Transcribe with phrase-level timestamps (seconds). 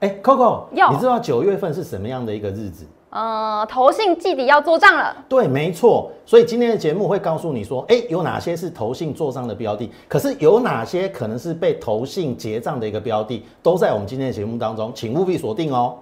[0.00, 2.86] 哎，Coco，有你知道九月份是什么样的一个日子？
[3.10, 6.12] 呃，投信季底要做账了，对，没错。
[6.24, 15.98] 所以今天的节目会告诉你说，哎，有哪些是投信做账的标的，可是有哪些可能是被投信结账的一个标的，都在我们今天的节目当中，请务必锁定哦。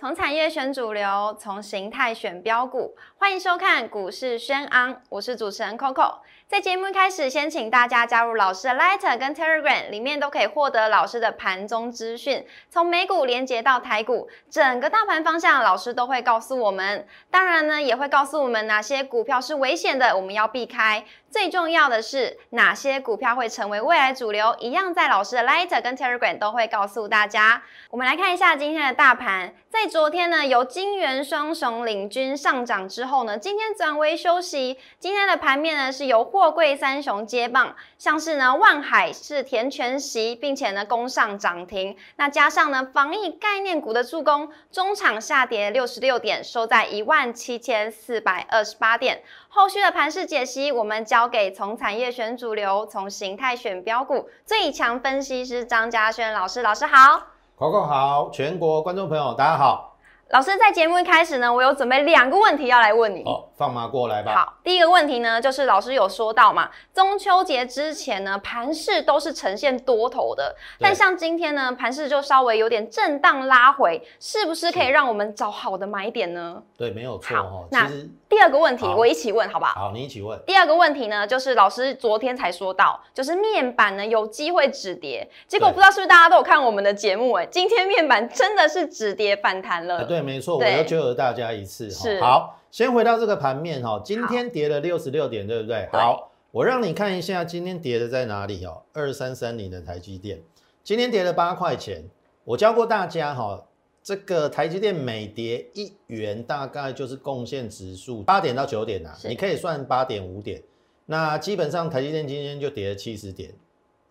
[0.00, 6.16] 从产业选主流，从形态选标股，欢迎收看股市轩昂，我是主持人 Coco。
[6.46, 17.06] 在节目开始，先请大家加入老师的 Letter 跟 Telegram，里面都可以获得老师的盘中资讯，从美股连接到台股，整个大盘方向，老师都会告诉我们。
[17.30, 21.04] 当然呢，也会告诉我们哪些股票是危险的，我们要避开。
[21.30, 27.62] 最重要的是，哪些股票会成为未来主流，一样在老师的 Letter 跟 Telegram 都会告诉大家。
[27.90, 34.78] 我们来看一下今天的大盘，在昨天呢，由金元双雄领军上涨之后呢，今天转为休息。
[34.98, 41.96] 今天的盘面呢，是由货柜三雄接棒，像是呢万海是填全息，并且呢攻上涨停。
[42.16, 49.22] 那加上呢防疫概念股的助攻，中场下跌六十六点，收在一万七千四百二十八点。
[49.48, 56.62] 后续的盘势解析，我们交给从产业选主流，从形态选标股最强分析师张嘉轩老师。
[56.62, 57.22] 老师好。
[57.56, 59.87] Coco 好，全国观众朋友大家好。
[60.30, 63.24] 老师在节目一开始呢，我有准备两个问题要来问你。
[63.58, 64.32] 放马过来吧。
[64.32, 76.62] 好，第一个问题呢，就是老师有说到嘛，中秋节之前呢，盘势都是呈现多头的，但像今天呢，盘势就稍微有点震荡拉回，是不是可以让我们找好的买点呢？
[76.76, 77.68] 对，没有错好哦。
[77.72, 77.90] 那
[78.28, 79.88] 第二个问题我一起问好不好？
[79.88, 80.38] 好，你一起问。
[80.46, 89.98] 第二个问题呢，就是老师昨天才说到，就是面板呢有机会止跌，结果不知道是不是大家都有看我们的节目、哎，今天面板真的是止跌反弹了。
[89.98, 92.26] 啊，对，没错，我对又救了大家一次是哈。
[92.28, 95.88] 好，先回到这个盘面哈，今天跌了六十六点，对不对？
[95.92, 100.42] 好，我让你看一下今天跌的在哪里哦，二三三零的台积电，
[100.84, 102.04] 今天跌了八块钱。
[102.44, 103.66] 我教过大家哈，
[104.02, 110.62] 这个台积电每跌一元，大概就是贡献指数八点到九点啊，你可以算八点五点。
[111.06, 113.52] 那基本上台积电今天就跌了七十点，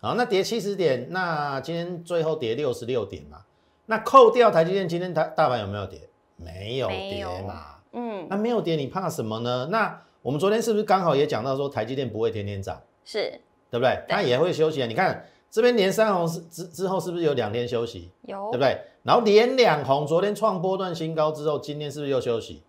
[0.01, 3.43] 好，那跌七十点，那今天最后跌六十六点嘛。
[3.85, 6.09] 那扣掉台积电，今天大大盘有没有跌？
[6.35, 7.76] 没有跌嘛。
[7.97, 9.67] 嗯，那没有跌，你怕什么呢？
[9.71, 13.41] 那我们昨天是不是刚好也讲到说台积电不会天天涨，是
[13.71, 13.95] 对不对？
[13.95, 14.85] 对它也会休息啊。
[14.85, 18.79] 你看这边连三红是之之后是不是有两天休息，有对不对？
[19.03, 22.61] 然后连两红，昨天创波段新高之后，今天是不是又休息？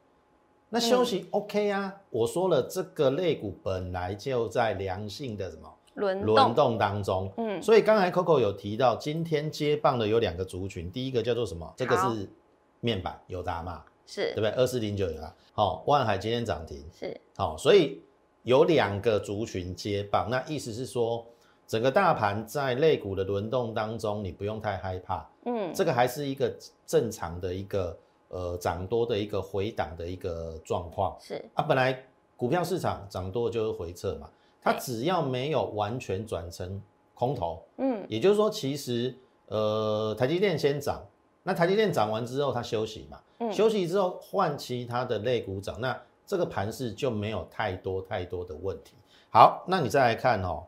[0.70, 1.94] 那休息 OK 啊？
[2.10, 11.72] 我说了，这个类股本来就在良性的什么轮轮动，动当中，嗯，所以刚才 Coco 有提到，今天接棒的有两个族群，第一个叫做什么？
[11.74, 12.30] 这个是
[12.80, 14.32] 面板有达嘛，是。
[14.32, 14.50] 对不对？
[14.50, 17.20] 二四零九有达，好、万海今天涨停，是。
[17.36, 18.02] 好、所以
[18.42, 21.24] 有两个族群接棒，那意思是说，
[21.66, 26.52] 整个大盘在类股的轮动当中，你不用太害怕，嗯，这个还是一个
[26.86, 27.96] 正常的一个
[28.28, 31.14] 呃涨多的一个回档的一个状况。
[31.20, 31.44] 是。
[31.54, 31.62] 啊。
[31.62, 32.02] 本来
[32.36, 34.30] 股票市场涨多就是回撤嘛，
[34.62, 36.80] 它只要没有完全转成
[37.14, 38.02] 空头，嗯。
[38.08, 39.14] 也就是说，其实
[39.46, 41.04] 呃，台积电先涨，
[41.42, 48.94] 那台积电涨完之后它休息嘛，嗯休息之后换其他的类股涨，那这个盘势就没有太多太多的问题。
[49.30, 50.64] 好，那你再来看哦，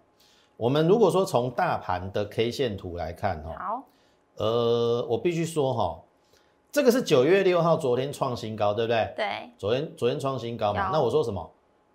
[0.56, 3.82] 我们如果说从大盘的 K 线图来看哦，好
[4.36, 6.00] 呃，我必须说哈、
[6.70, 9.12] 这个是九月六号昨天创新高，对不对？
[9.16, 11.50] 对昨天昨天创新高嘛，那我说什么？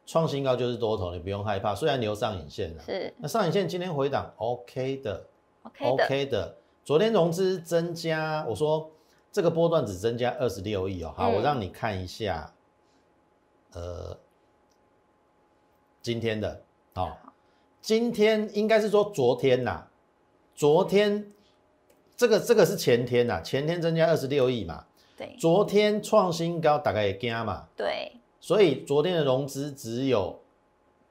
[0.06, 2.84] 创新高就是多头，你不用害怕，虽然留上影线了。
[2.84, 5.26] 是那上影线今天回档 OK 的
[5.64, 8.92] ，OK 的 OK 的，昨天融资增加，我说
[9.36, 11.14] 这个波段只增加二十六亿哦。
[11.14, 11.36] 好，嗯。
[11.36, 12.54] 我让你看一下，
[13.74, 14.18] 呃，
[16.02, 16.62] 今天的，
[16.94, 17.12] 哦，
[17.82, 19.88] 今天应该是说昨天呐、
[20.56, 21.34] 昨天
[22.16, 24.86] 这个这个是前天呐、前天增加二十六亿嘛，
[25.18, 25.36] 对。
[25.38, 28.14] 昨天创新高，大概也加嘛，对。
[28.40, 30.40] 所以昨天的融资只有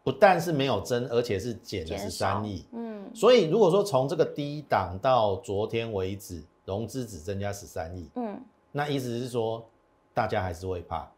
[0.02, 2.64] 不但是没有增，而且是减了十三亿。
[2.72, 3.14] 嗯。
[3.14, 8.40] 所以如果说从这个低档到昨天为止，融资只增加十三亿，嗯。
[8.72, 9.64] 那意思是说
[10.12, 11.08] 大家还是会怕，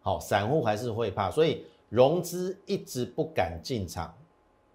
[0.00, 4.14] 好、散户还是会怕，所以融资一直不敢进场，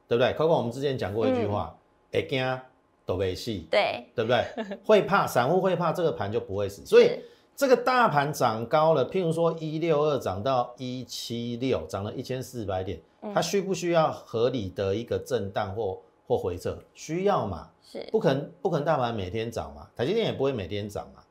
[0.08, 0.34] 对不对？
[0.34, 1.78] 包括我们之前讲过一句话，
[2.12, 2.60] 会惊
[3.06, 4.06] 都没戏，对。
[4.16, 4.46] 对不对？
[4.84, 7.32] 会怕，散户会怕，这个盘就不会死，所以是。
[7.56, 13.34] 这个大盘涨高了，譬如说一六二涨到一七六，涨了一千四百点，嗯。
[13.34, 16.78] 它需不需要合理的一个震荡或或回撤？
[16.94, 17.70] 需要嘛？
[17.82, 21.24] 是不可能，不可能大盘每天涨嘛，台积电也不会每天涨嘛。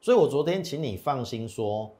[0.00, 1.90] 所以我昨天请你放心说，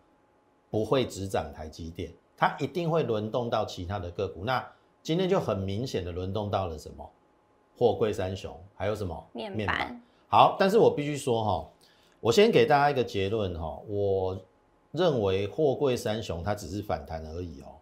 [0.70, 4.44] 不会只涨台积电，它一定会轮动到其他的个股。
[4.44, 4.66] 那
[5.02, 7.08] 今天就很明显的轮动到了什么？
[7.78, 10.02] 货柜三雄，还有什么面板？
[10.28, 11.70] 好，但是我必须说哈，
[12.20, 14.38] 我先给大家一个结论哈，我
[14.92, 17.78] 认为货柜三雄它只是反弹而已哦。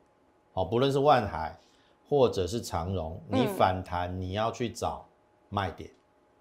[0.52, 1.58] 好，不论是万海
[2.08, 5.06] 或者是长荣，你反弹你要去找
[5.48, 5.90] 卖点。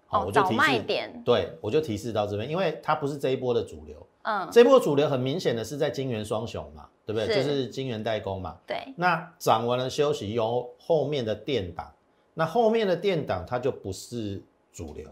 [0.06, 0.84] 好，我就提示，
[1.24, 4.06] 对我就提示到这边，因为它不是这一波的主流。
[4.22, 7.34] 嗯，这波主流很明显的是在金元双雄嘛，对不对？
[7.34, 8.56] 就是金元代工嘛。
[8.66, 8.94] 对。
[8.96, 11.92] 那涨完了休息，由后面的电档，
[12.32, 14.42] 那后面的电档它就不是
[14.72, 15.06] 主流。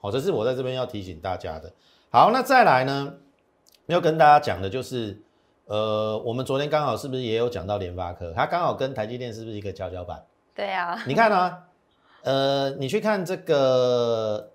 [0.00, 1.72] 好，这是我在这边要提醒大家的。
[2.10, 3.14] 好，那再来呢，
[3.86, 5.20] 要跟大家讲的就是，
[5.72, 8.30] 呃，我们昨天刚好是不是也有讲到联发科？
[8.36, 10.22] 它刚好跟台积电是不是一个跷跷板？
[10.54, 11.02] 对啊。
[11.06, 11.66] 你看啊。
[12.24, 14.52] 呃，你去看这个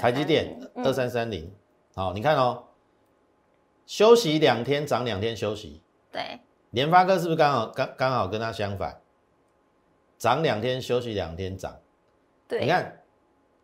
[0.00, 1.54] 台积电二三三零，
[1.94, 2.64] 好，你看哦，
[3.86, 5.80] 休息两天涨两天休息，
[6.10, 6.40] 对，
[6.70, 9.00] 联发科是不是刚好刚刚好跟它相反，
[10.18, 11.78] 涨两天休息两天涨，
[12.48, 12.99] 对，你看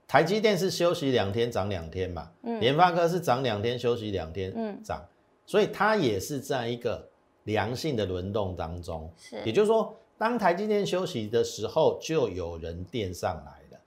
[0.08, 5.04] 台积电是休息两天涨两天嘛，嗯联发科是涨两天休息两天嗯涨，
[5.44, 7.08] 所以它也是在一个
[7.44, 9.94] 良性的轮动当中，是，也就是说。
[10.18, 13.78] 当台积电休息的时候，就有人垫上来了，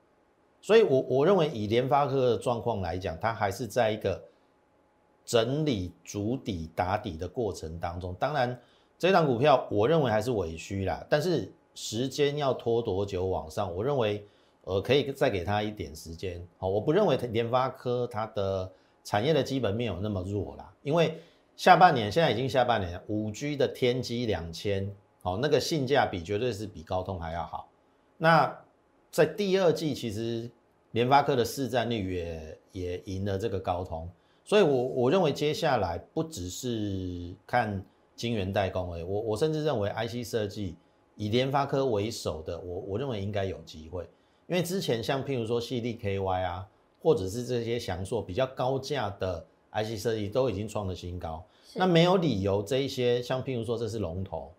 [0.62, 4.24] 所以，我我认为以联发科的状况来讲，它还是在一个
[5.26, 8.16] 整理主底打底的过程当中。
[8.20, 8.62] 当然，
[9.00, 13.76] 这档股票我认为还是委屈啦，但是时间要拖多久往上？
[13.76, 14.24] 我认为，
[14.64, 16.46] 呃，可以再给他一点时间。
[16.58, 18.72] 好，我不认为联发科它的
[19.04, 21.20] 产业的基本面有那么弱啦，因为
[21.56, 24.90] 下半年现在已经下半年，五 G 的天机两千。
[25.22, 27.68] 好，那个性价比绝对是比高通还要好。
[28.18, 28.58] 那
[29.12, 30.50] 在第二季，其实
[30.92, 34.10] 联发科的市占率也也赢了这个高通，
[34.46, 37.84] 所以，我我认为接下来不只是看
[38.16, 40.78] 晶圆代工已，我我甚至认为 IC 设计
[41.16, 44.08] 以联发科为首的，我我认为应该有机会，
[44.50, 46.68] 因为之前像譬如说 c d KY 啊，
[47.02, 51.42] 或者是这些翔硕比较高价的 IC 设计都已经创了新高，
[51.76, 54.52] 那没有理由这一些像譬如说这是龙头。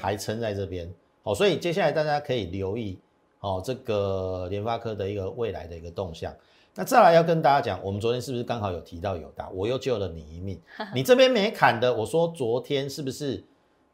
[0.00, 0.90] 还撑在这边，
[1.22, 2.98] 好，所以接下来大家可以留意，
[3.40, 6.34] 哦，这个联发科的一个未来的一个动向。
[6.74, 10.58] 那再来要跟大家讲，我们昨天是不是刚好有提到友达，我又救了你一命。
[10.94, 13.44] 你这边没砍的，我说昨天是不是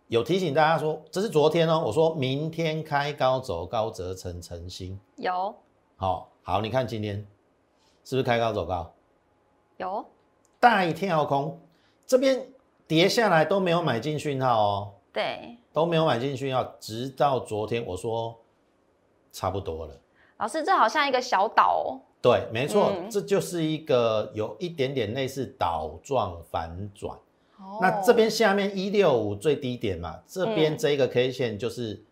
[0.09, 5.55] 有提醒大家说，这是昨天哦，我说明天开高走高则成成新，有，
[5.97, 7.27] 好，好，你看今天
[8.05, 8.93] 是不是开高走高？
[9.79, 10.05] 有，
[10.61, 11.59] 大跳空，
[12.07, 12.47] 这边
[12.87, 14.93] 跌下来都没有买进讯号哦。
[15.13, 18.39] 对，都没有买进讯号直到昨天我说
[19.31, 19.99] 差不多了。
[20.39, 22.01] 老师，这好像一个小岛哦。
[22.21, 27.19] 对，没错，这就是一个有一点点类似岛状反转。
[27.62, 27.79] 哦。
[27.81, 32.03] 那这边下面一六五最低点嘛，这边这个 K 线就是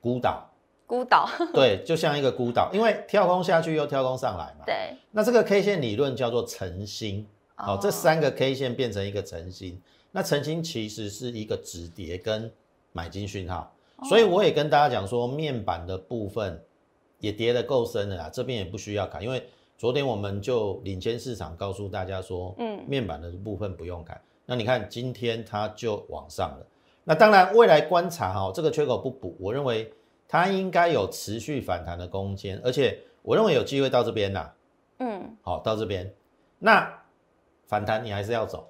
[0.00, 0.50] 孤岛。
[0.86, 1.28] 孤岛。
[1.54, 4.64] 对，就像一个孤岛，因为跳空下去又跳空上来嘛。
[4.66, 4.96] 对。
[5.12, 7.26] 那这个 K 线理论叫做晨星。
[7.56, 9.80] 好，这三个 K 线变成一个晨星。
[10.10, 12.50] 那成心其实是一个止跌跟
[12.92, 13.72] 买进讯号，
[14.08, 16.62] 所以我也跟大家讲说，面板的部分
[17.18, 19.44] 也跌得够深了啦，这边也不需要砍，因为
[19.76, 24.20] 昨天我们就领先市场告诉大家说，嗯，面板的部分不用砍。
[24.46, 26.66] 那你看今天它就往上了，
[27.04, 29.92] 那当然未来观察哈，这个缺口不补，我认为
[30.28, 34.54] 它应该有持续反弹的空间，而且我认为有机会到这边啦，
[34.98, 36.12] 嗯，好到这边，
[36.58, 37.02] 那
[37.66, 38.68] 反弹你还是要走。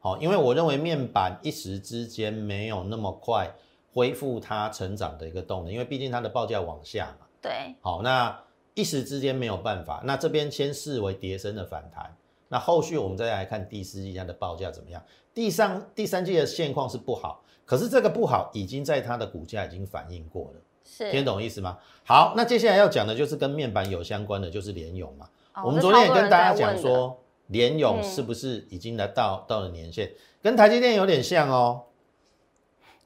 [0.00, 3.54] 好，因为我认为面板一时之间没有那么快
[3.92, 7.26] 恢复它成长的一个动能，因为毕竟它的报价往下嘛。
[7.42, 7.74] 对。
[7.82, 8.42] 好，那
[8.74, 12.16] 一时之间没有办法，那这边先视为跌升的反弹，
[12.50, 15.02] 那后续我们再来看第四季它的报价怎么样。
[15.32, 21.78] 第三第三季的现况是不好，可是这个不好已经在它的股价已经反映过了，是听懂意思吗？
[22.04, 25.30] 好，那接下来要讲的就是跟面板有相关的，就是联咏嘛。
[25.64, 27.18] 我们昨天也跟大家讲说。
[27.50, 30.12] 联勇是不是已经来到到了年限？
[30.40, 31.86] 跟台积电有点像哦，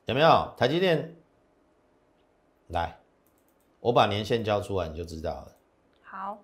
[0.04, 0.52] 有没有？
[0.54, 1.16] 台积电，
[2.66, 3.00] 来，
[3.80, 5.56] 我把年限交出来你就知道了。
[6.02, 6.38] 好，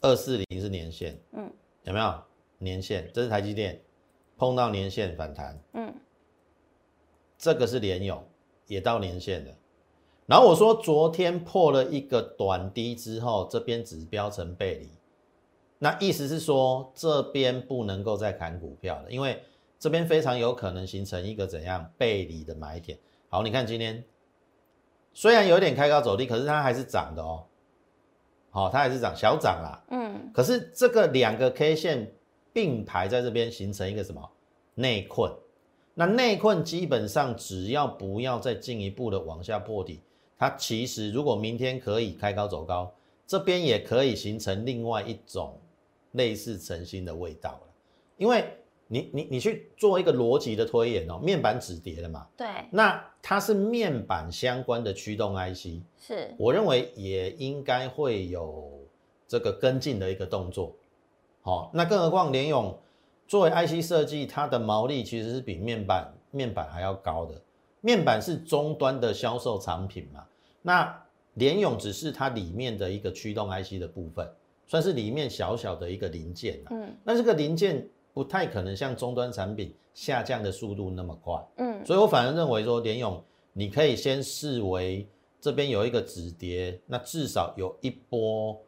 [0.00, 1.48] 二四零是年限，嗯，
[1.88, 2.14] 有没有
[2.58, 3.10] 年限？
[3.12, 3.80] 这是台积电
[4.36, 5.94] 碰到年限反弹，嗯，
[7.38, 8.22] 这个是联勇
[8.66, 9.54] 也到年限了。
[10.26, 14.90] 然后我说昨天破了一个短低之后，这边指标成背离。
[15.78, 19.42] 那意思是说，这边不能够再砍股票了，因为
[19.78, 22.98] 这边非常有可能形成一个怎样背离的买点。
[23.30, 24.04] 好，你看今天
[25.14, 27.46] 虽然有点开高走低，可是它还是涨的哦。
[28.58, 29.84] 好，它还是涨，小涨啦。
[29.90, 30.30] 嗯。
[30.34, 32.12] 可是这个两个 K 线
[32.52, 34.30] 并排在这边形成一个什么
[34.74, 35.32] 内困。
[35.94, 40.00] 那内困基本上只要不要再进一步的往下破底，
[40.38, 42.92] 它其实如果明天可以开高走高，
[43.26, 45.60] 这边也可以形成另外一种
[46.12, 47.60] 类似晨星的味道了。
[48.16, 48.44] 因为
[48.88, 58.70] 你你你去做一个逻辑的推演哦，面板止跌了嘛，对，那它是面板相关的驱动 IC，是我认为也应该会有
[59.26, 60.74] 这个跟进的一个动作。
[61.42, 62.78] 好、那更何况联咏
[63.26, 67.40] 作为 IC 设计，它的毛利其实是比面板面板还要高的。
[67.80, 70.24] 面板是终端的销售产品嘛，
[70.62, 71.02] 那
[71.34, 74.28] 联咏只是它里面的一个驱动 IC 的部分，
[74.66, 76.68] 算是里面小小的一个零件啊。
[76.70, 77.88] 嗯那这个零件
[78.18, 81.40] 不太可能像终端产品下降的速度那么快。
[81.58, 83.22] 嗯所以我反而认为说，联勇
[83.52, 85.08] 你可以先视为
[85.40, 88.60] 这边有一个止跌，那至少有一波，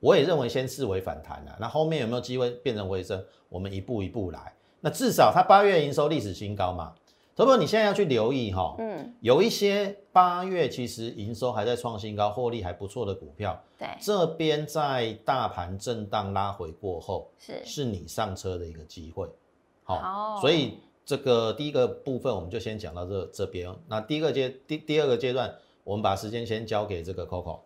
[0.00, 1.56] 我也认为先视为反弹啊。
[1.58, 3.24] 那后面有没有机会变成回升？
[3.48, 4.52] 我们一步一步来。
[4.82, 6.92] 那至少它八月营收历史新高嘛，
[7.36, 19.28] 不过你现在要去留意哈、嗯，有一些八月其实营收还在创新高、获利还不错的股票，对，这边在大盘震荡拉回过后，是是你上车的一个机会。
[19.82, 23.74] 好、好所以这个第一个部分我们就先讲到这这边。
[23.88, 27.60] 那第一个阶第第二个阶段，我们把时间先交给这个 Coco。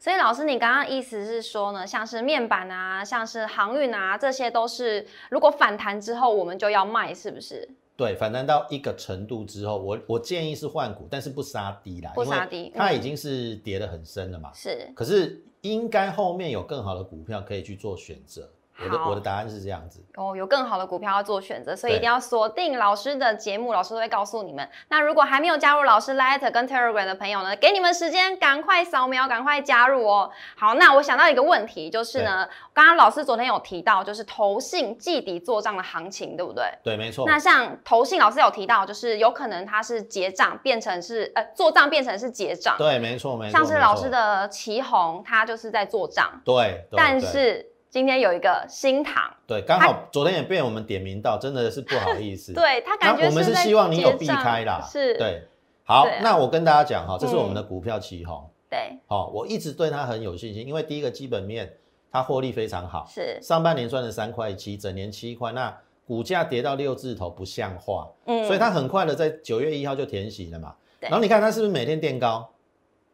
[0.00, 7.68] 所以老师，你刚刚意思是说呢，像是面板啊，像是航运啊，这些都是如果反弹之后我们就要卖，是不是？
[7.98, 14.52] 对，反弹到一个程度之后，我我建议是换股，但是不杀低啦，不因为杀低嗯它已经是跌得很深了嘛。
[14.54, 18.48] 是可是应该后面有更好的股票可以去做选择。
[18.84, 20.04] 我的好我的答案是这样子。
[20.14, 24.68] 哦，有更好的股票要做选择，所以一定要锁定老师的节目，老师都会告诉你们。
[24.88, 30.30] 那如果还没有加入老师 Light 跟 Telegram 的朋友呢，给你们时间，赶快扫描，赶快加入哦。
[30.56, 36.64] 好，那我想到一个问题，就是呢，刚刚老师昨天有提到，就是投信季底做账的行情，对不对？
[36.82, 37.24] 对，没错。
[37.26, 43.52] 那像投信老师有提到，就是有可能它是结账变成是呃做账变成是结账，对，没错，没错。
[43.56, 52.52] 像是老师的旗红，他就是在做账，对但是今天有一个新塘，对，刚好昨天也被我们点名到，真的是不好意思。
[52.54, 55.48] 对他感觉我们是希望你有避开啦，是，对。
[55.84, 61.78] 好啊，那我跟大家讲哈，这是我们嗯的股票旗红，对，好，我一直对它很有信心，因为第一个基本面
[62.12, 65.74] 它获利非常好，是，上半年赚了三块七，整年七块，那
[66.06, 68.44] 股价跌到六字头不像话，嗯。
[68.46, 70.74] 所以它很快的在九月一号就填息了嘛。
[71.00, 71.08] 对。
[71.08, 72.50] 然后你看它是不是每天垫高？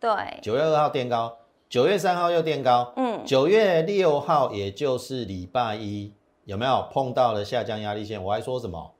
[0.00, 0.10] 对，
[0.42, 1.38] 九月二号垫高，
[1.74, 6.12] 九月三号又垫高，嗯，九月六号也就是礼拜一，
[6.44, 8.22] 有没有碰到了下降压力线？
[8.22, 8.94] 我还说什么？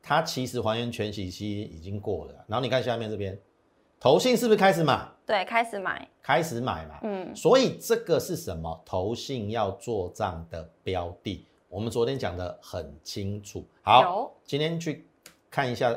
[0.00, 2.44] 它其实还原全息期已经过了。
[2.46, 3.36] 然后你看下面这边，
[3.98, 5.04] 投信是不是开始买？
[5.26, 7.00] 对，开始买，开始买嘛。
[7.02, 8.80] 嗯，所以这个是什么？
[8.84, 13.66] 投信要做账的标的，我们昨天讲的很清楚。
[13.82, 15.08] 好，今天去
[15.50, 15.92] 看一下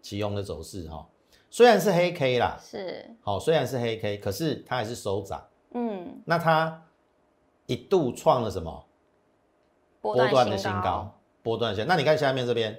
[0.00, 1.06] 奇宏的走势哈、
[1.50, 5.44] 虽然是黑 K 啦，是，好，虽然是黑 K，可是它还是收涨。
[5.72, 6.82] 嗯，那它
[7.66, 8.84] 一度创了什么？
[10.00, 11.86] 波波段的新新高，，波段线。
[11.86, 12.78] 那你看下面这边，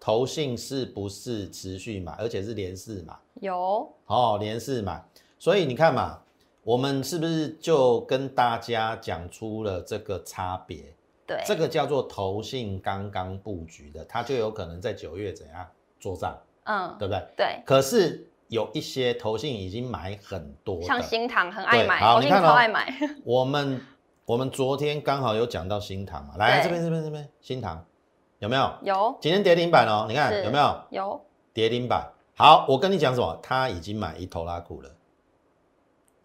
[0.00, 3.14] 投信是不是持续买，而且是连四买？
[3.34, 5.02] 有，哦，连四买。
[5.38, 6.20] 所以你看嘛，
[6.64, 10.94] 我们是不是就跟大家讲出了这个差别？
[11.26, 15.66] 对，这个叫做投信刚刚布局的，它就有可能在九月怎样
[16.00, 17.24] 做账，嗯，对不对？
[17.36, 22.92] 对，可是有一些投信已经买很多像，新塘很爱对买，投信好你看哦超爱买，
[23.24, 23.80] 我们
[24.24, 27.84] 我们昨天刚好有讲到新塘嘛，来对这边这边这边新塘
[28.38, 28.72] 有没有？
[28.82, 31.20] 有，今天跌停板哦，你看有没有有，
[31.52, 32.10] 跌停板？
[32.36, 33.38] 好，我跟你讲什么？
[33.42, 34.90] 他已经买一头拉股了，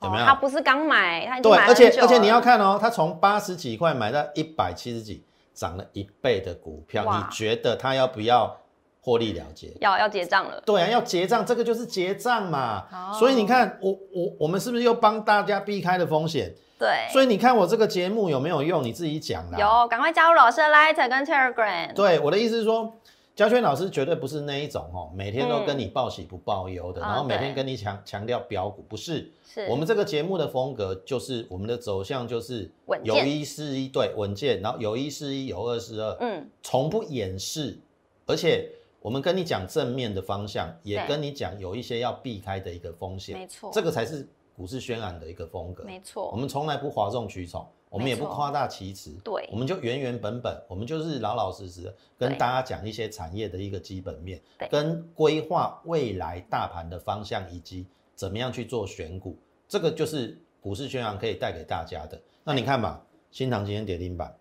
[0.01, 0.23] 有没有？
[0.23, 8.55] 哦他不是刚买，他已经对，买而且而且你要看哦，他从八十几块买到一百七十几，涨了一倍的股票，你觉得他要不要
[9.03, 9.71] 获利了结？
[9.81, 12.87] 要要结账了，对啊，要结账，这个就是结账嘛。
[12.89, 16.53] 哦所以你看，我我我们是不是又帮大家避开了风险？
[16.79, 18.81] 对，所以你看我这个节目有没有用？
[18.81, 19.59] 你自己讲啦。
[19.59, 22.93] 有，赶快加入老师的 Light 跟 Telegram，对，我的意思是说，
[23.35, 29.31] 嘉轩老师绝对不是那一种哦，每天都嗯跟你报喜不报忧的，啊然后每天跟你强强调标股，不是。
[29.53, 32.71] 是我们这个节目的风格就是我们的走向就是
[33.03, 37.77] 有一是一，对，稳健，然后有一是一，有二是二，嗯，从不掩饰，
[38.25, 38.67] 而且
[39.03, 45.83] 我们跟你讲正面的方向，也跟你讲有一些要避开的一个风险，没错，这个才是股市宣言的一个风格。
[45.83, 62.17] 没错，我们从来不哗众取宠，我们也不夸大其词，对我们就原原本本，我们就是老老实实的跟大家讲一些产业的一个基本面，跟规划未来大盘的方向，以及怎么样去做选股，这个就是股市宣扬可以带给大家的。
[62.45, 64.33] 那你看吧，新塘今天跌停板，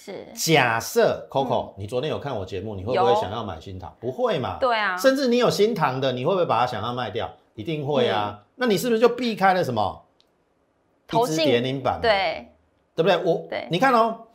[0.00, 3.92] 是，假设 Coco，、你昨天有看我节目，你会不会想要买新塘？
[3.98, 4.56] 不会嘛？
[4.60, 7.28] 对啊，甚至你有新塘的，你会不会把它想要卖掉？
[7.56, 8.42] 一定会嗯啊。
[8.54, 10.04] 那你是不是就避开了什么？
[11.08, 12.46] 投信跌停板，，对，
[12.94, 13.16] 对不对？
[13.24, 14.26] 我，对你看哦，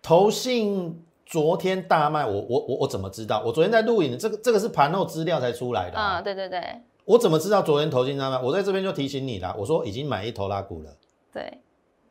[0.00, 3.42] 投信昨天大卖，我我我我怎么知道？
[3.44, 6.20] 我昨天在录影，这个这个是盘后资料才出来的、啊。
[6.20, 6.62] 嗯，对对对
[7.04, 8.40] 我怎么知道昨天投信大卖？
[8.40, 10.96] 我在这边就提醒你啦，我说已经买一头拉股了，
[11.32, 11.42] 对，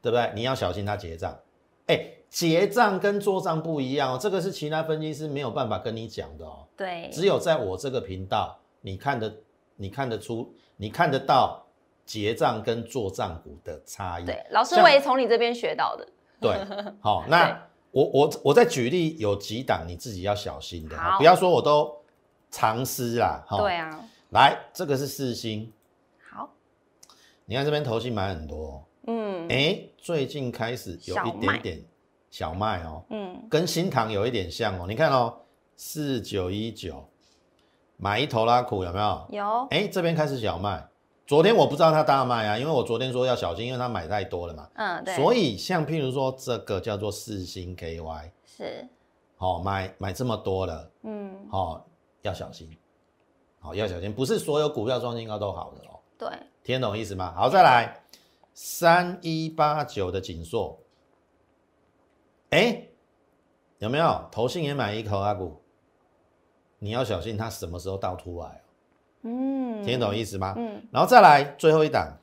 [0.01, 0.29] 对不对？
[0.35, 1.33] 你要小心它结账。
[1.87, 1.99] 哎，
[2.33, 6.65] 结账跟做账不一样哦，这个是其他分析师没有办法跟你讲的哦。
[6.75, 9.37] 对，只有在我这个频道，你看得
[9.75, 11.63] 你看得出，你看得到
[12.07, 14.25] 结账跟做账股的差异。
[14.25, 16.07] 对，老师像我也从你这边学到的，
[16.41, 16.57] 对，
[16.99, 17.29] 好， 对。
[17.29, 21.19] 那我我我再举例，有几档你自己要小心的，好。
[21.19, 21.95] 不要说我都
[22.49, 23.43] 藏私啦。
[23.47, 23.59] 哈。
[23.59, 25.71] 对，啊，来，这个是四星，
[26.31, 26.49] 好，
[27.45, 29.47] 你看这边投信买很多、哦，嗯。
[29.49, 31.83] 哎、最近开始有一点点
[32.33, 34.87] 小麦哦，嗯，跟新塘有一点像哦。
[34.89, 35.31] 你看哦，
[35.75, 37.07] 四九一九
[37.95, 39.27] 买一头拉苦有没有？
[39.29, 40.83] 有，哎，这边开始小麦。
[41.27, 44.67] 昨天我不知道它大卖啊，因为我昨天说要小心，因为它买太多了嘛。
[44.73, 48.87] 嗯，对，所以像譬如说这个叫做四星 KY，是，
[49.37, 51.85] 好、买买这么多了，嗯，好、
[52.23, 52.75] 要小心，
[53.59, 56.29] 好、要小心，不是所有股票创新高都好的哦，对，
[56.63, 57.31] 听懂意思吗？
[57.37, 58.01] 好，再来
[58.55, 60.75] 三一八九的锦硕，
[62.53, 62.87] 哎，
[63.79, 64.29] 有没有？
[64.31, 65.59] 投信也买一口阿股？
[66.77, 68.61] 你要小心它什么时候倒出来哦，
[69.23, 70.53] 嗯，听得懂意思吗？
[70.55, 72.19] 嗯，然后再来最后一档，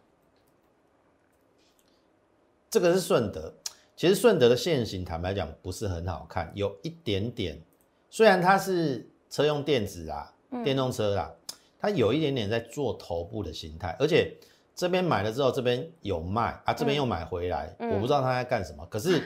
[2.70, 3.52] 这个是顺德。
[3.96, 7.60] 其实顺德的线型，坦白讲不是很好看，有一点点，
[8.08, 10.62] 虽然它是车用电子啊，嗯。
[10.62, 11.34] 电动车啦，
[11.78, 14.36] 它有一点点在做头部的形态，而且
[14.74, 17.90] 这边买了之后，这边有卖啊，这边又买回来，嗯。
[17.90, 18.86] 我不知道它在干什么。
[18.86, 19.22] 可是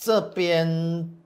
[0.00, 0.66] 这边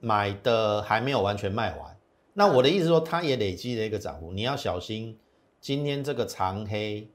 [0.01, 1.97] 买的还没有完全卖完，
[2.33, 5.17] 那我的意思说，它也累积了一个涨幅，你要小心。
[5.61, 7.09] 今天这个长黑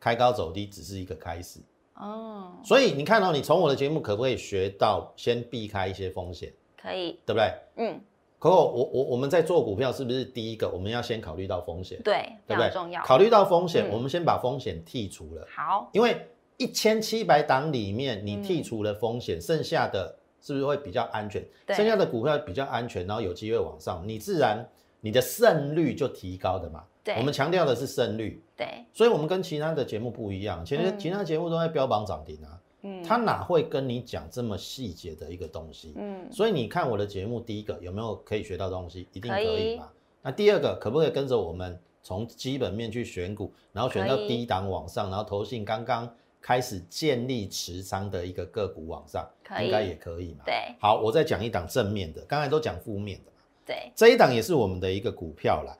[0.00, 1.60] 开高走低只是一个开始，
[1.96, 7.52] 哦，所以你看到、你从我的节目可不可以学到先避开一些风险，可以，对不对？
[7.76, 8.00] 嗯，
[8.38, 12.70] 可我我我我们在做股票是不是第一个我们要先考虑到风险，对，非对不对？
[12.70, 13.92] 重要，考虑到风险，嗯。
[13.92, 18.42] 我们先把风险剔除了，好，因为一千七百档里面你嗯。
[18.42, 21.42] 剔除了风险，剩下的是不是会比较安全？
[21.64, 24.68] 对剩下的股票比较安全，然后有机会往上，你自然
[25.00, 26.84] 你的胜率就提高的嘛。
[27.04, 35.94] 对，我们强调的是胜率，对，所以我们跟其他的节目不一样，其实嗯其他节目都在标榜涨停啊，嗯，他哪会跟你讲这么细节的一个东西？
[35.96, 39.08] 嗯，所以你看我的节目，第一个有没有可以学到东西？
[39.12, 39.88] 一定可可以以嘛。
[40.22, 46.08] 那第二个可不可以跟着我们从基本面去选股，然后选到低档往上，然后投信刚刚
[46.42, 49.24] 开始建立持仓的一个个股往上，
[49.60, 50.42] 应该也可以嘛。
[50.44, 53.38] 对好，我再讲一档正面的，刚才都讲负面的嘛。
[53.64, 55.78] 对，这一档也是我们的一个股票啦。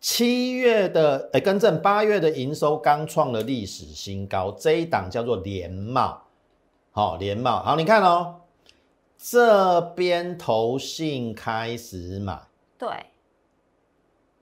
[0.00, 4.52] 七月的，哎，更正，八月的营收刚创了历史新高。
[4.52, 6.22] 这一档叫做联茂，
[6.92, 8.42] 好、联茂，好，你看哦，
[9.18, 12.40] 这边投信开始买，
[12.78, 12.88] 对，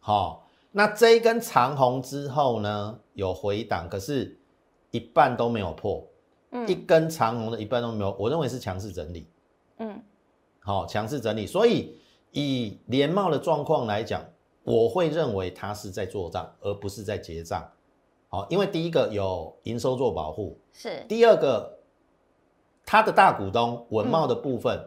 [0.01, 4.39] 好、那这一根长红之后呢，有回档，可是
[4.91, 6.07] 一半都没有破，
[6.67, 9.29] 一嗯根长红的一半都没有，我认为是强势整理。
[9.79, 10.03] 嗯，
[10.61, 11.47] 好、强势整理。
[11.47, 11.99] 所以
[12.33, 14.25] 以联茂的状况来讲，
[14.63, 17.67] 我会认为它是在做账，而不是在结账。
[18.29, 21.79] 好、因为第一个有营收做保护，是，第二个
[22.85, 24.81] 它的大股东文茂的嗯部分，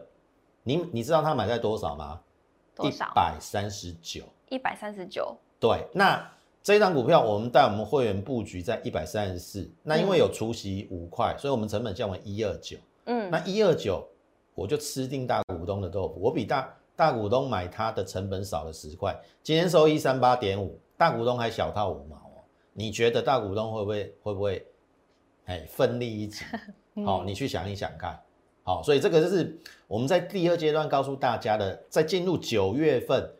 [0.62, 2.20] 你你知道他买在多少吗？
[2.74, 3.12] 多少？
[3.14, 4.24] 百三十九。
[4.48, 6.28] 一百三十九，对，那
[6.62, 12.76] 这一张股票我们带我们会员布局在一百三十四，那因为有除息五块，所以我们成本降为一二九。
[13.06, 14.06] 嗯，那一二九，
[14.54, 22.44] 我就吃定大股东的豆腐，我比大大股东买它的成本少了十块，今天收一三八点五，大股东还小套五毛哦。
[22.74, 24.66] 你觉得大股东会不会会不会，
[25.46, 26.44] 哎，奋力一击？
[27.06, 28.20] 好、嗯你去想一想看。
[28.62, 33.32] 好，所以这个就是我们在第二阶段告诉大家的，在进入九月份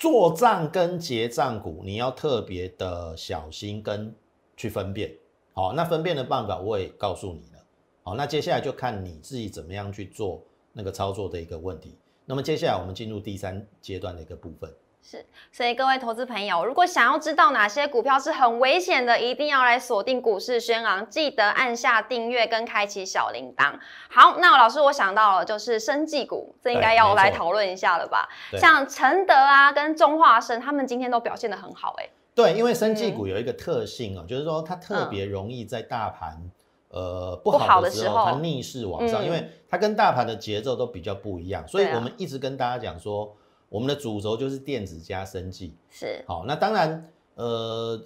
[0.00, 4.14] 做账跟结账股，你要特别的小心跟
[4.56, 5.14] 去分辨。
[5.52, 7.62] 好，那分辨的办法我也告诉你了。
[8.02, 11.98] 好，那接下来就看你自己怎么样去做那个操作的一个问题。
[12.24, 14.72] 那么接下来我们进入第三阶段的一个部分。
[15.02, 23.72] 是，所以各位投资朋友，如果想要知道哪些股票是很危险的，一定要来锁定股市轩昂，记得按下订阅跟开启小铃铛。
[24.08, 28.28] 好，那老师我想到了，就是生技股，这应该要来讨论一下了吧？
[28.58, 33.14] 像承德啊跟中化生，他们今天都表现得很好、欸，对，因为生技嗯。
[33.14, 36.38] 股有一个特性哦，就是说它特别容易在大盘
[36.90, 39.24] 呃不不好好的时候，它逆势往上，嗯。
[39.24, 43.34] 因为它跟大盘的节奏都比较不一样，所以我们一直跟大家讲说，
[43.70, 45.74] 我们的主轴就是电子加生技。
[45.88, 47.98] 是好，那当然，呃，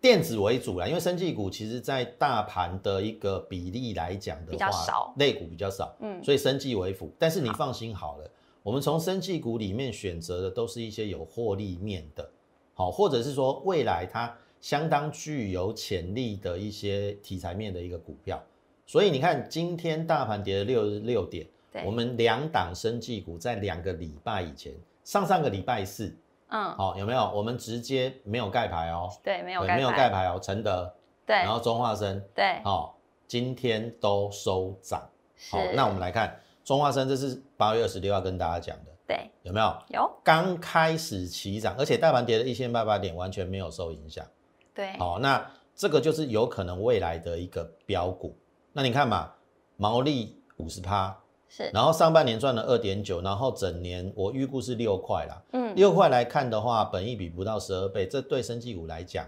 [0.00, 7.12] 电子为主啦，因为生技股其实在大盘的一个比例来讲的话，比较少类股比较少，嗯所以生技为辅。
[7.18, 8.30] 但是你放心好了，
[8.62, 12.28] 我们从生技股里面选择的都是一些有获利面的，
[12.74, 18.42] 好，或者是说未来它相当具有潜力的一些题材面的一个股票。
[18.86, 21.46] 所以你看，今天大盘跌了六十六点，
[21.84, 24.72] 我们两档生技股在两个礼拜以前，
[25.10, 26.16] 上上个礼拜四，
[26.50, 26.72] 嗯。
[26.76, 27.32] 好、有没有？
[27.32, 30.94] 我们直接没有盖牌哦，对没有对没有盖牌哦，承德，
[31.26, 31.34] 对。
[31.34, 32.60] 然后中化生，对。
[32.62, 32.96] 好、
[33.26, 35.02] 今天都收涨。
[35.34, 35.56] 是。
[35.56, 39.28] 好，那我们来看中化生，这是八月二十六要跟大家讲的，对。
[39.42, 39.76] 有没有？
[39.88, 40.20] 有。
[40.22, 44.24] 刚开始起涨，而且大盘跌了一千八百点，完全没有受影响。
[44.72, 44.96] 对。
[44.96, 45.44] 好、那
[45.74, 48.38] 这个就是有可能未来的一个标股。
[48.72, 49.32] 那你看嘛，
[49.76, 51.18] 毛利五十趴，
[51.50, 55.42] 是然后上半年赚了二点九，然后整年我预估是六块啦。
[55.52, 59.26] 嗯六块来看的话，本益比不到十二倍，这对生技股来讲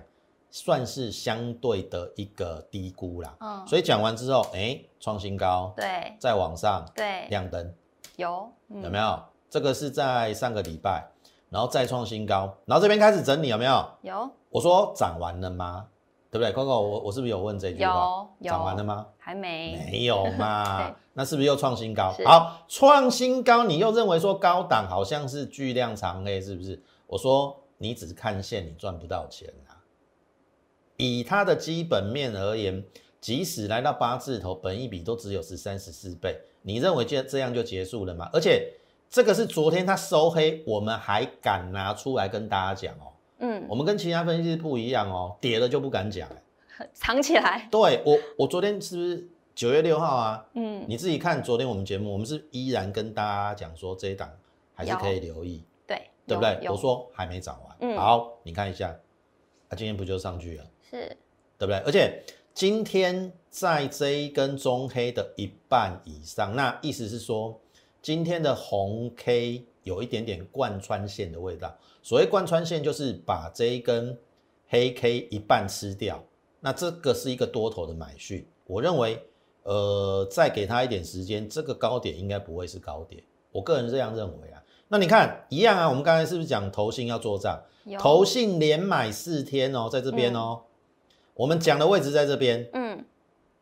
[0.51, 3.37] 算是相对的一个低估啦。
[3.41, 7.75] 嗯所以讲完之后，哎，创新高，对再往上对亮灯，
[8.17, 9.21] 有嗯有没有？
[9.51, 11.05] 这个是在上个礼拜，
[11.51, 13.85] 然后再创新高，然后这边开始整理，有没有？
[14.03, 15.87] 有我说涨完了吗？
[16.31, 17.93] 对不对？Coco，我我是不是有问这句话？
[17.93, 19.07] 有有涨完了吗？
[19.19, 22.15] 还没没有嘛 对，那是不是又创新高？
[22.25, 26.83] 好，创新高，你又认为说高档好像是巨量长黑，是不是？
[27.07, 29.77] 我说你只看线，你赚不到钱啊。
[30.97, 32.85] 以它的基本面而言，
[33.21, 38.31] 即使来到八字头，本一比都只有十三、十四倍，你认为就这样就结束了吗？
[38.33, 38.73] 而且
[39.11, 43.13] 这个是昨天它收黑，我们还敢拿出来跟大家讲哦。
[43.45, 46.89] 嗯我们跟其他分析师不一样哦，跌了就不敢讲、欸。
[46.95, 50.47] 藏起来对我，我昨天是不是九月六号啊？
[50.55, 54.31] 嗯你自己看昨天我们节目，我们是依然跟大家讲说这一档
[54.75, 56.59] 还是可以留意，对对不对？
[56.69, 58.89] 我说还没涨完，嗯好，你看一下，
[59.69, 61.17] 啊，今天不就上去了，是
[61.59, 61.77] 对不对？
[61.81, 62.23] 而且
[62.55, 67.61] 今天在这一根中黑的一半以上，那意思是说
[68.01, 71.77] 今天的红 K 有一点点贯穿线的味道。
[72.03, 74.19] 所谓贯穿线，就是把这一根
[74.69, 76.25] 黑 K 一半吃掉，
[76.61, 78.47] 那这个是一个多头的买讯。
[78.67, 79.23] 我认为，
[79.63, 83.23] 呃，再给他一点时间，这个高点应该不会是高点。
[83.51, 84.63] 我个人这样认为啊。
[84.89, 87.63] 那你看一样啊，我们刚才是不是讲投信要做账？
[87.99, 90.63] 投信连买四天哦，在这边哦，
[91.35, 93.05] 我们讲的位置在这边，嗯，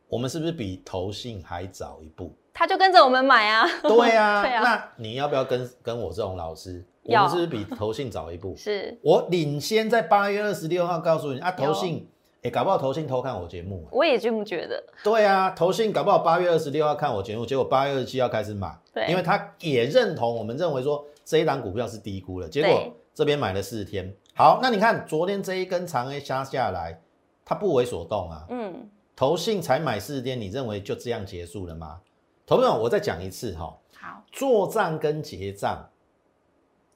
[0.08, 2.34] 我们是不是比投信还早一步？
[2.52, 6.84] 他就跟着我们买啊， 对啊，对啊那你要不要跟跟我这种老师？
[7.04, 8.54] 我们是不是比投信早一步？
[8.58, 12.06] 是我领先在八月二十六号告诉你啊，投信，
[12.42, 13.88] 哎，搞不好投信偷看我节目、啊。
[13.92, 24.14] 我也这么觉得，对啊，投信搞不好八月二十六要看我节目，结果八月二十七要开始买，对因为他也认同我们认为说这一档股票是低估了，结果对这边买了四天。
[24.34, 27.02] 好，那你看昨天这一根长 A 杀下来，
[27.44, 32.00] 它不为所动啊，嗯投信才买四天，你认为就这样结束了吗？
[32.46, 35.90] 投资者，我再讲一次哈、好做账跟结账，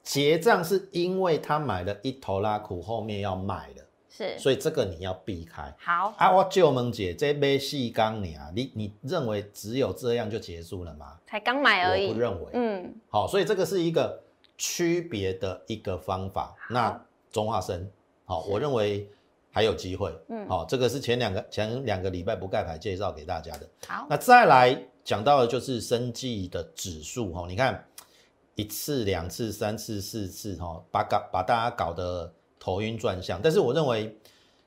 [0.01, 3.83] 结账是因为他买了一头拉苦，后面要卖了，
[4.15, 5.75] 是所以这个你要避开。
[5.77, 11.19] 好啊，我就问姐，这杯细缸你啊，你你认为只有这样就结束了吗？
[11.27, 12.49] 才刚买而已我不，认为。
[12.53, 14.23] 嗯好，所以这个是一个
[14.57, 16.55] 区别的一个方法。
[16.69, 17.91] 那中化生，
[18.23, 19.09] 好，我认为
[19.51, 20.13] 还有机会。
[20.29, 23.67] 嗯好，这个是前两个前两个礼拜不盖牌介绍给大家的。
[23.87, 27.85] 好那再来讲到的就是生计的指数哈，你看
[28.55, 32.33] 一次、两次、三次、四次哈，把搞把大家搞得
[32.65, 33.39] 头晕转向。
[33.43, 34.17] 但是我认为，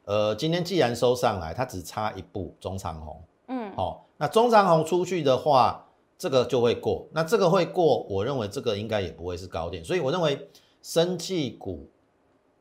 [0.04, 7.08] 呃，今天既然收上来，它只差一步中长红，嗯哦，那中长红出去的话，这个就会过。
[7.12, 10.48] 那这个会过，我认为这个应该也不会是高点，所以我认为
[10.80, 11.90] 生技股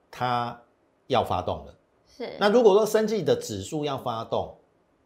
[0.09, 0.59] 它
[1.05, 1.75] 要发动了。
[2.07, 4.57] 是那如果说生技的指数要发动，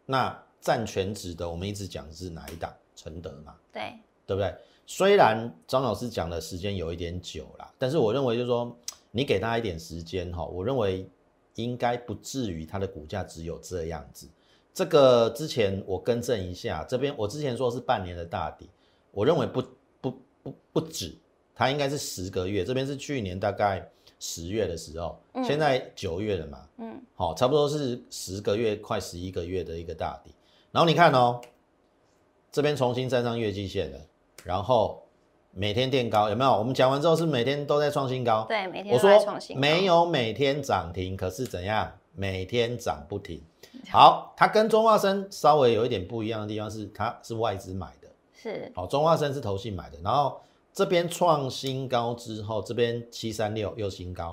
[0.06, 2.74] 那占全指的，我们一直讲是哪一档？
[2.94, 3.94] 承德嘛，对
[4.28, 4.54] 对不对？
[4.86, 8.78] 虽然张老师讲的时间有一点久了，但是我认为就是说，
[9.12, 11.08] 你给他一点时间哈，我认为
[11.56, 14.28] 应该不至于它的股价只有这样子。
[14.74, 18.70] 这个之前我更正一下，这边我之前说是半年的大底，
[19.12, 19.62] 我认为不
[20.00, 21.14] 不不不止，
[21.54, 23.86] 它应该是十个月，这边是去年大概
[24.18, 30.32] 十月的时候，嗯现在九月了嘛，嗯好、差不多是十个月，快十一个月的一个大底。
[30.72, 31.42] 然后你看哦，
[32.50, 34.00] 这边重新站上月季线了，
[34.46, 35.04] 然后
[35.52, 36.52] 每天垫高，有没有？
[36.52, 38.46] 我们讲完之后是每天都在创新高。
[38.48, 41.92] 对，每天在说创新高，没有每天涨停，可是怎样？
[42.14, 43.42] 每天涨不停。
[43.90, 50.42] 好，它跟中化生稍微有一点不一样的地方是，它是外资买的，是好，中化生是投信买的，然后
[50.74, 54.32] 这边创新高之后，这边七三六又新高，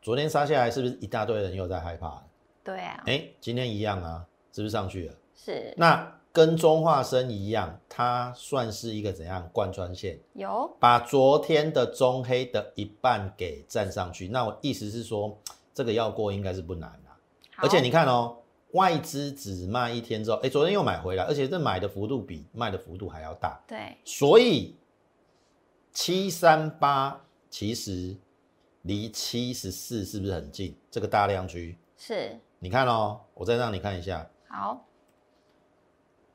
[0.00, 2.22] 昨天杀下来是不是一大堆人又在害怕？
[2.62, 5.14] 对啊，哎，今天一样啊，是不是上去了？
[5.34, 10.18] 是那跟中化生一样，它算是一个怎样贯穿线？
[10.32, 14.28] 有把昨天的中黑的一半给站上去。
[14.28, 15.38] 那我意思是说，
[15.74, 17.16] 这个要过应该是不难啦。
[17.54, 18.38] 好而且你看哦，
[18.72, 23.62] 外资只卖一天之后，哎，昨天又买回来，而且这买的幅度比卖的幅度还要大。
[23.68, 24.74] 对所以
[25.92, 28.16] 七三八其实
[28.80, 30.74] 离七十四是不是很近？
[30.90, 34.86] 这个大量区，是你看哦，我再让你看一下，好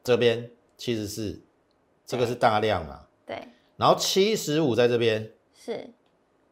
[0.07, 1.41] 这边七十四，
[2.05, 3.45] 这个是大量嘛，对。
[3.75, 5.33] 然后七十五在这边。
[5.53, 5.89] 是。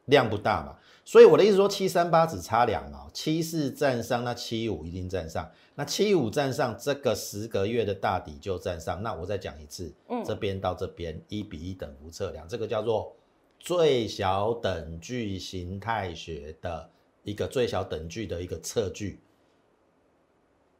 [0.07, 9.01] 量不大嘛，所以我的意思说七三八只差两毛，七四站上，那七五一定站上，那七五站上，这个十个月的大底就站上。
[9.01, 10.21] 那我再讲一次，嗯。
[10.25, 13.15] 这边到这边一比一等幅测量，这个叫做
[13.57, 16.89] 最小等距形态学的
[17.23, 19.21] 一个最小等距的一个测距。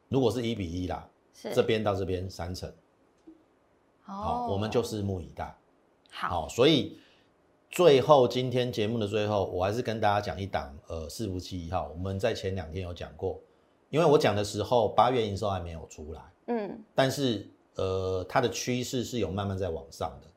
[0.09, 1.14] 如果是一比一啦，是
[1.53, 2.71] 这边到这边三成，
[4.01, 4.47] 好，哦。
[4.51, 5.55] 我们就拭目以待。
[6.09, 6.29] 好。
[6.43, 6.97] 好，所以
[7.69, 13.39] 最后今天节目的最后，我还是跟大家讲一档呃伺服器一号，我们在前两天有讲过，
[13.89, 16.83] 因为我讲的时候八月营收还没有出来，嗯。
[16.93, 20.27] 但是呃它的趋势是有慢慢在往上的。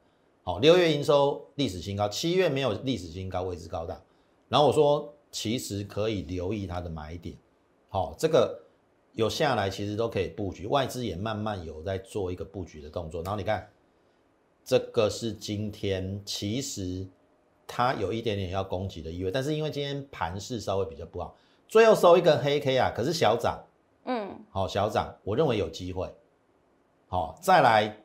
[0.43, 4.01] 好，六月营收历史新高，七月没有历史新高，位置高档。
[4.49, 7.37] 然后我说其实可以留意它的买点，
[7.91, 8.59] 好，这个
[9.15, 13.23] 有下来其实都可以布局，外资也慢慢有在做一个布局的动作。
[13.23, 13.69] 然后你看，
[14.65, 17.07] 这个是今天其实
[17.67, 23.65] 它有一点点要攻击的意味，但是因为今天盘势稍微比较不好，最后收一根黑 K 啊，可是小涨，
[24.05, 26.13] 嗯好、小涨，我认为有机会。
[27.09, 28.05] 好、再来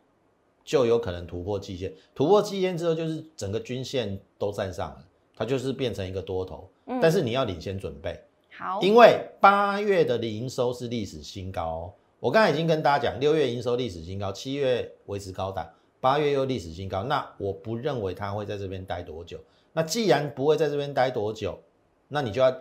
[0.64, 6.70] 就有可能突破季线，突破季线之后，就是整个均线都站上了，它就是变成一个多头。
[6.86, 8.22] 嗯但是你要领先准备，
[8.56, 15.68] 好因为八月的营收是历史新高、我刚才已经跟大家讲，六月营收历史新高，七月维持高档，
[16.00, 17.04] 八月又历史新高。
[17.04, 19.40] 那我不认为它会在这边待多久。
[19.74, 21.60] 那既然不会在这边待多久，
[22.08, 22.56] 那你就要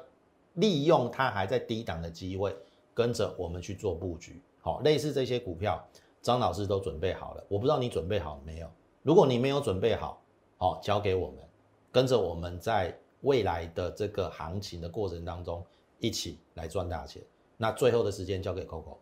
[0.54, 2.56] 利用它还在低档的机会，
[2.94, 4.40] 跟着我们去做布局。
[4.60, 5.86] 好，类似这些股票，
[6.22, 7.44] 张老师都准备好了。
[7.48, 8.70] 我不知道你准备好了没有？
[9.02, 10.22] 如果你没有准备好，
[10.56, 11.38] 好，交给我们，
[11.90, 15.64] 跟着我们在未来的这个行情的过程当中，
[16.02, 17.22] 一起来赚大钱。
[17.56, 18.98] 那最后的时间交给 Coco。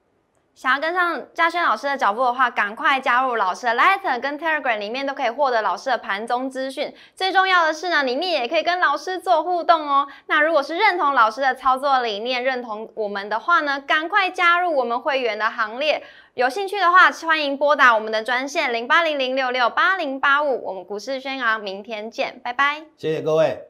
[0.55, 6.93] 想要跟上嘉轩老师的脚步的话，赶快加入老师的 Letter 跟 Telegram，里面都可以获得老师的盘中资讯。
[7.15, 10.07] 最重要的是呢，里面也可以跟老师做互动哦。
[10.27, 16.03] 那如果是认同老师的操作理念，认同我们的话呢，赶快加入我们会员的行列。
[16.35, 20.63] 有兴趣的话，欢迎拨打我们的专线零八零零六六八零八五。
[20.63, 22.85] 我们股市宣昂，明天见，拜拜。
[22.99, 23.70] 谢谢各位。